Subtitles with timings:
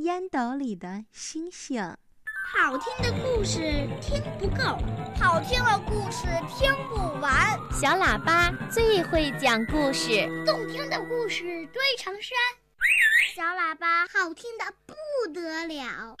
[0.00, 1.82] 烟斗里的星星，
[2.54, 4.78] 好听的故事听不够，
[5.20, 7.58] 好听的故事听不完。
[7.70, 12.32] 小喇叭最会讲故事，动听的故事堆成山。
[13.34, 14.94] 小喇叭好听的不
[15.34, 16.16] 得了。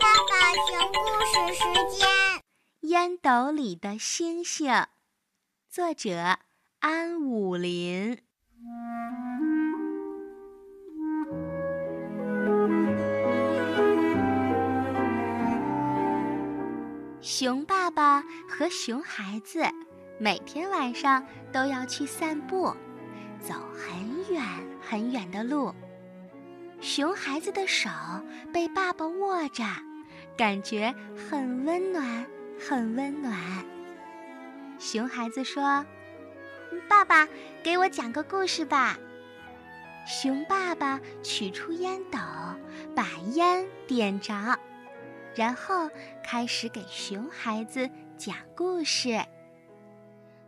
[0.00, 0.98] 爸爸讲故
[1.30, 2.08] 事时间，
[2.80, 4.68] 《烟斗里的星星》，
[5.70, 6.40] 作者
[6.80, 8.20] 安武林。
[17.36, 19.64] 熊爸爸和熊孩子
[20.20, 22.72] 每天晚上都要去散步，
[23.40, 24.40] 走很远
[24.80, 25.74] 很远的路。
[26.80, 27.90] 熊孩子的手
[28.52, 29.64] 被爸爸握着，
[30.36, 30.94] 感觉
[31.28, 32.24] 很温暖，
[32.56, 33.36] 很温暖。
[34.78, 35.84] 熊孩子说
[36.88, 37.28] ：“爸爸，
[37.64, 38.96] 给我讲个故事吧。”
[40.06, 42.18] 熊爸爸取出烟斗，
[42.94, 44.32] 把烟点着。
[45.34, 45.90] 然后
[46.22, 49.20] 开始给熊孩子讲故事。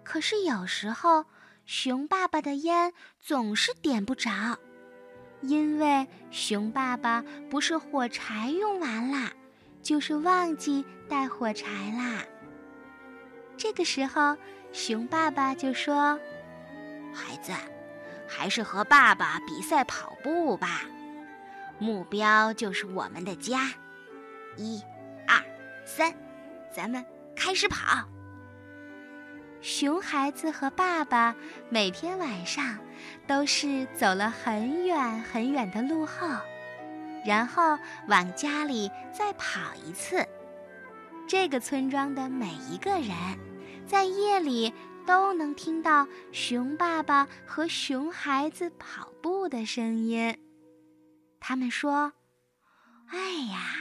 [0.05, 1.25] 可是有时候，
[1.65, 4.57] 熊爸爸的烟总是点不着，
[5.41, 9.33] 因为熊爸爸不是火柴用完了，
[9.83, 12.23] 就是忘记带火柴啦。
[13.57, 14.37] 这个时候，
[14.73, 16.17] 熊爸爸就说
[17.13, 17.53] ：“孩子，
[18.29, 20.83] 还是和爸爸比赛跑步吧，
[21.81, 23.73] 目标就是我们的家。”
[24.57, 24.83] 一、
[25.27, 25.43] 二、
[25.85, 26.15] 三，
[26.73, 27.05] 咱们
[27.35, 28.07] 开始跑。
[29.63, 31.35] 熊孩子和爸爸
[31.71, 32.79] 每天晚上
[33.27, 36.29] 都是走了很远很远的路后，
[37.25, 40.25] 然后往家里再跑一次。
[41.27, 43.17] 这个村庄的每一个人，
[43.87, 44.73] 在夜里
[45.05, 50.39] 都能听到熊爸爸和熊孩子跑步的声音。
[51.41, 52.13] 他们说
[53.11, 53.19] ：“哎
[53.51, 53.75] 呀！”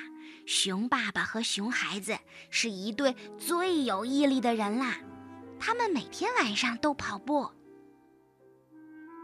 [0.46, 2.18] 熊爸爸和熊孩子
[2.50, 4.98] 是一对最有毅力的人啦，
[5.60, 7.52] 他们每天晚上都跑步。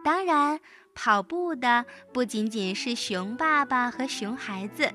[0.03, 0.59] 当然，
[0.95, 4.91] 跑步的不仅仅是熊爸爸和熊孩子，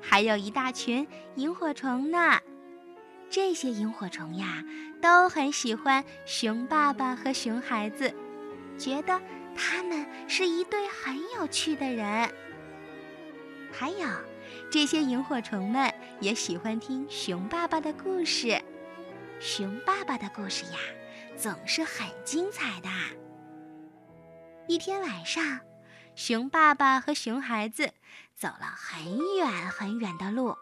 [0.00, 2.40] 还有一大群萤火虫呢。
[3.30, 4.64] 这些萤火虫呀，
[5.00, 8.12] 都很喜欢熊爸爸和熊孩子，
[8.76, 9.20] 觉得
[9.54, 12.28] 他们是一对很有趣的人。
[13.70, 14.08] 还有。
[14.72, 18.58] 这些萤火虫们也喜欢听熊爸爸的故事，
[19.38, 20.78] 熊爸爸的故事呀，
[21.36, 22.88] 总是很精彩的。
[24.66, 25.60] 一天晚上，
[26.14, 27.92] 熊爸爸和熊孩子
[28.34, 30.56] 走了很远很远的路，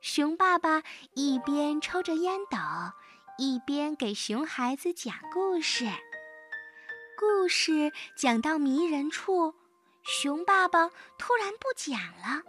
[0.00, 0.82] 熊爸爸
[1.14, 2.58] 一边抽着烟斗，
[3.38, 5.86] 一边给熊孩子讲故事。
[7.16, 9.54] 故事讲到迷人处，
[10.02, 12.42] 熊爸爸突然不讲了。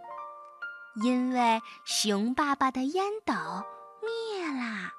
[1.02, 3.34] 因为熊爸爸的烟斗
[4.00, 4.92] 灭了，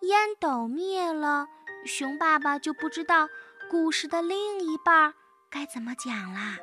[0.00, 1.46] 烟斗灭了，
[1.86, 3.28] 熊爸爸就不知道
[3.70, 5.14] 故事的另一半
[5.48, 6.58] 该怎么讲啦。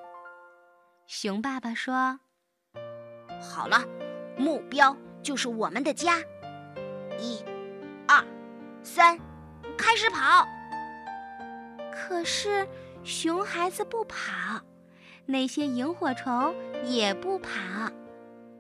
[1.08, 2.20] 熊爸爸说
[3.42, 3.86] ：“好了，
[4.38, 6.20] 目标就是我们的家。
[7.18, 7.42] 一、
[8.06, 8.22] 二、
[8.84, 9.18] 三，
[9.78, 10.46] 开始跑。”
[11.96, 12.68] 可是
[13.04, 14.60] 熊孩子不跑，
[15.26, 16.54] 那些萤火虫
[16.84, 17.50] 也不跑。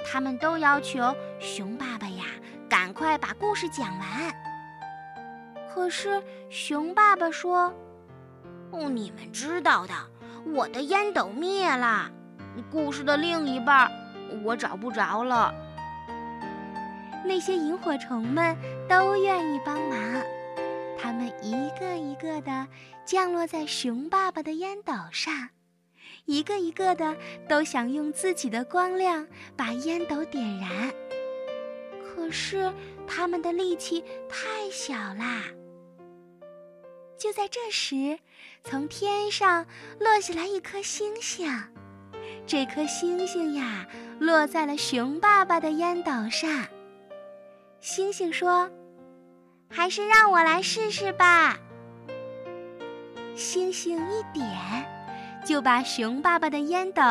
[0.06, 2.24] 他们都要求熊爸爸呀，
[2.70, 4.34] 赶快把故事讲完。
[5.74, 7.74] 可是熊爸爸说
[8.72, 9.94] ：“哦，你们知道的，
[10.54, 12.10] 我的烟斗灭了，
[12.72, 13.92] 故事的另一半
[14.44, 15.54] 我找不着了。”
[17.26, 18.56] 那些萤火虫们
[18.88, 20.00] 都愿意帮忙，
[21.02, 22.68] 他们一个一个的
[23.04, 25.50] 降落在熊爸爸的烟斗上。
[26.26, 27.16] 一个一个的
[27.48, 30.94] 都想用自己的光亮把烟斗点燃，
[32.04, 32.74] 可是
[33.08, 35.44] 他们的力气太小啦。
[37.18, 38.18] 就在这时，
[38.64, 39.66] 从天上
[40.00, 41.48] 落下来一颗星星，
[42.48, 43.88] 这颗星星呀
[44.20, 46.66] 落在了熊爸爸的烟斗上。
[47.80, 48.70] 星星说
[49.70, 51.58] ：“还是让我来试试吧。”
[53.38, 54.44] 星星一点。
[55.46, 57.02] 就把熊爸爸的烟斗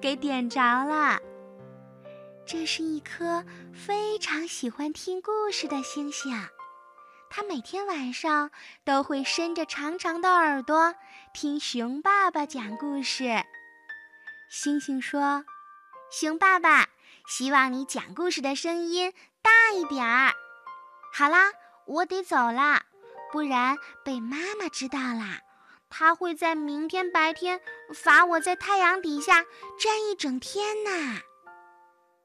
[0.00, 1.18] 给点着了。
[2.44, 3.42] 这是一颗
[3.72, 6.36] 非常喜欢听故事的星星，
[7.30, 8.50] 它每天晚上
[8.84, 10.94] 都会伸着长长的耳朵
[11.32, 13.42] 听熊爸爸讲故事。
[14.50, 15.44] 星星说
[16.12, 16.88] ：“熊爸爸，
[17.26, 20.32] 希望你讲故事的声音大一点儿。”
[21.14, 21.52] 好啦，
[21.86, 22.82] 我得走了，
[23.32, 25.40] 不然被妈妈知道啦。
[25.96, 27.60] 他会在明天白天
[27.94, 29.44] 罚我在太阳底下
[29.78, 31.20] 站一整天呢。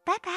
[0.04, 0.32] 拜拜。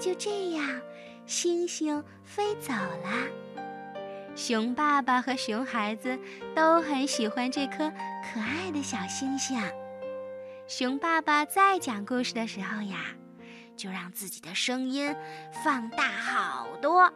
[0.00, 0.80] 就这样，
[1.26, 3.28] 星星飞走了。
[4.34, 6.18] 熊爸爸和熊孩子
[6.52, 9.56] 都很喜欢这颗可爱的小星星。
[10.66, 13.04] 熊爸爸在讲故事的时候呀，
[13.76, 15.14] 就让自己的声音
[15.62, 17.08] 放大好多，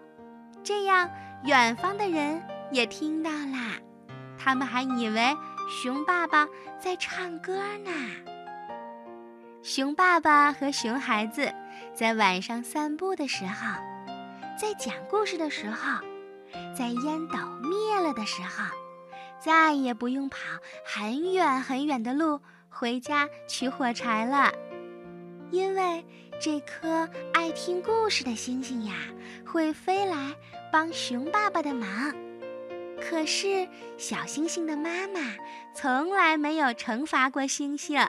[0.62, 1.10] 这样
[1.43, 2.40] 远方的人
[2.70, 3.76] 也听到啦。
[4.38, 5.36] 他们还以为
[5.69, 6.48] 熊爸爸
[6.78, 7.90] 在唱歌呢。
[9.62, 11.50] 熊爸爸和熊孩子
[11.94, 13.81] 在晚上散步的时候，
[14.58, 16.00] 在讲故事的时候，
[16.76, 18.64] 在烟斗灭了的时候，
[19.40, 20.38] 再也不用跑
[20.84, 24.52] 很远很远的路回家取火柴了，
[25.50, 26.04] 因为
[26.38, 28.92] 这颗爱听故事的星星呀，
[29.46, 30.34] 会飞来
[30.70, 32.14] 帮熊爸爸的忙。
[33.09, 33.69] 可是
[33.99, 35.21] 小星星的妈妈
[35.75, 38.01] 从来没有惩罚过星星。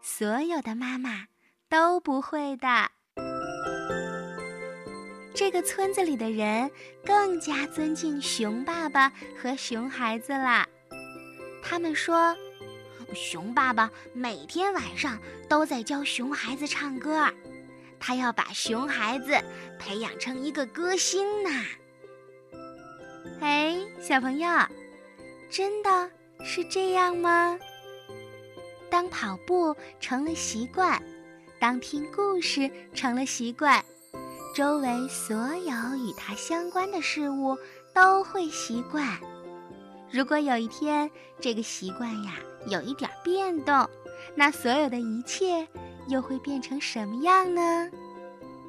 [0.00, 1.26] 所有的妈妈
[1.68, 2.90] 都不会的。
[5.34, 6.70] 这个村子里的人
[7.04, 10.66] 更加尊敬熊爸爸和熊孩子啦。
[11.62, 12.34] 他们说，
[13.14, 15.18] 熊爸爸每天晚上
[15.48, 17.28] 都在教熊孩子唱歌，
[18.00, 19.38] 他要把熊孩子
[19.78, 21.50] 培养成一个歌星呢。
[23.40, 24.48] 哎，小朋友，
[25.50, 26.10] 真的
[26.42, 27.58] 是这样吗？
[28.90, 31.00] 当跑步成了习惯，
[31.60, 33.84] 当听故事成了习惯，
[34.54, 37.56] 周围所有与它相关的事物
[37.94, 39.06] 都会习惯。
[40.10, 41.08] 如果有一天
[41.38, 42.34] 这个习惯呀
[42.66, 43.88] 有一点变动，
[44.34, 45.68] 那所有的一切
[46.08, 47.88] 又会变成什么样呢？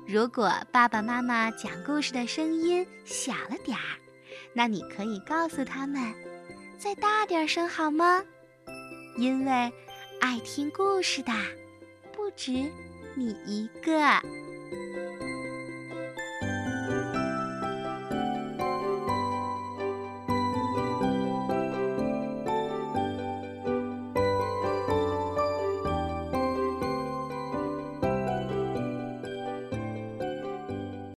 [0.06, 3.98] 如果爸爸妈妈讲故事的声音小了点儿，
[4.54, 6.14] 那你可以告诉他们，
[6.78, 8.24] 再大点声好吗？
[9.18, 9.72] 因为。
[10.22, 11.32] 爱听故事的
[12.12, 12.52] 不止
[13.16, 14.02] 你一个。